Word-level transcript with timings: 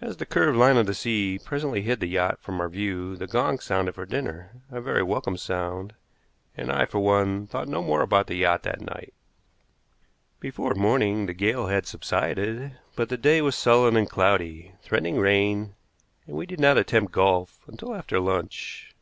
As 0.00 0.18
the 0.18 0.26
curved 0.26 0.56
line 0.56 0.76
of 0.76 0.86
the 0.86 0.94
sea 0.94 1.38
front 1.38 1.48
presently 1.48 1.82
hid 1.82 1.98
the 1.98 2.06
yacht 2.06 2.38
from 2.40 2.60
our 2.60 2.68
view 2.68 3.16
the 3.16 3.26
gong 3.26 3.58
sounded 3.58 3.96
for 3.96 4.06
dinner 4.06 4.62
a 4.70 4.80
very 4.80 5.02
welcome 5.02 5.36
sound, 5.36 5.92
and 6.56 6.70
I, 6.70 6.86
for 6.86 7.00
one, 7.00 7.48
thought 7.48 7.66
no 7.66 7.82
more 7.82 8.00
about 8.02 8.28
the 8.28 8.36
yacht 8.36 8.62
that 8.62 8.80
night. 8.80 9.12
Before 10.38 10.72
morning 10.76 11.26
the 11.26 11.34
gale 11.34 11.66
had 11.66 11.84
subsided, 11.84 12.78
but 12.94 13.08
the 13.08 13.16
day 13.18 13.42
was 13.42 13.56
sullen 13.56 13.96
and 13.96 14.08
cloudy, 14.08 14.70
threatening 14.82 15.18
rain, 15.18 15.74
and 16.28 16.36
we 16.36 16.46
did 16.46 16.60
not 16.60 16.78
attempt 16.78 17.10
golf 17.10 17.64
until 17.66 17.92
after 17.92 18.20
lunch. 18.20 18.94